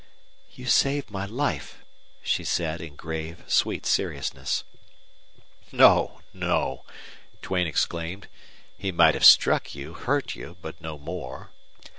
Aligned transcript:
"You 0.55 0.65
saved 0.65 1.11
my 1.11 1.27
life," 1.27 1.85
she 2.23 2.43
said, 2.43 2.81
in 2.81 2.95
grave, 2.95 3.43
sweet 3.45 3.85
seriousness. 3.85 4.63
"No, 5.71 6.21
no!" 6.33 6.83
Duane 7.43 7.67
exclaimed. 7.67 8.27
"He 8.75 8.91
might 8.91 9.13
have 9.13 9.23
struck 9.23 9.75
you, 9.75 9.93
hurt 9.93 10.33
you, 10.33 10.57
but 10.63 10.81
no 10.81 10.97
more." 10.97 11.51